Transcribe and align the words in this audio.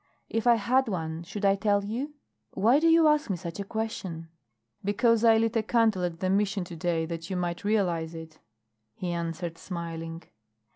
If 0.29 0.47
I 0.47 0.55
had 0.55 0.87
one 0.87 1.21
should 1.21 1.45
I 1.45 1.53
tell 1.55 1.85
you? 1.85 2.15
Why 2.55 2.79
do 2.79 2.87
you 2.87 3.07
ask 3.07 3.29
me 3.29 3.37
such 3.37 3.59
a 3.59 3.63
question?" 3.63 4.29
"Because 4.83 5.23
I 5.23 5.37
lit 5.37 5.55
a 5.55 5.61
candle 5.61 6.03
at 6.03 6.21
the 6.21 6.29
Mission 6.31 6.63
to 6.63 6.75
day 6.75 7.05
that 7.05 7.29
you 7.29 7.35
might 7.37 7.63
realize 7.63 8.15
it," 8.15 8.39
he 8.95 9.11
answered, 9.11 9.59
smiling. 9.59 10.23